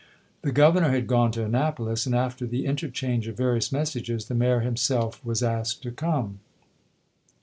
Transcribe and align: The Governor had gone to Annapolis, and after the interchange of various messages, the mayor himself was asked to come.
The 0.41 0.51
Governor 0.51 0.89
had 0.89 1.05
gone 1.05 1.31
to 1.33 1.45
Annapolis, 1.45 2.07
and 2.07 2.15
after 2.15 2.47
the 2.47 2.65
interchange 2.65 3.27
of 3.27 3.37
various 3.37 3.71
messages, 3.71 4.25
the 4.25 4.33
mayor 4.33 4.61
himself 4.61 5.23
was 5.23 5.43
asked 5.43 5.83
to 5.83 5.91
come. 5.91 6.39